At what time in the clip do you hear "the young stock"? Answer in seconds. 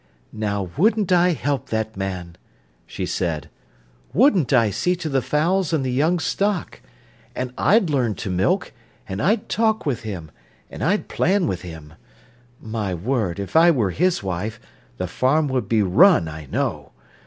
5.85-6.81